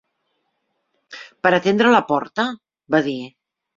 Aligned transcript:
Per 1.47 1.51
atendre 1.57 1.93
la 1.97 2.03
porta? 2.13 2.47
va 2.97 3.03
dir. 3.11 3.19